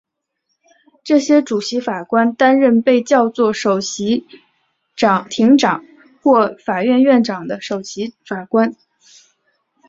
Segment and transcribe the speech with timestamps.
[1.03, 4.25] 这些主席法官担任被叫作首席
[5.29, 5.85] 庭长
[6.23, 8.75] 或法院院长的首席法官。